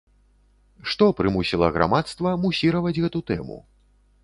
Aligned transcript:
Што 0.93 1.09
прымусіла 1.19 1.69
грамадства 1.77 2.33
мусіраваць 2.47 2.97
гэту 3.07 3.19
тэму? 3.31 3.63